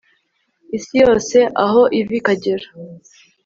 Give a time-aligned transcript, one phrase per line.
[0.77, 2.67] isi yose, aho iva ikagera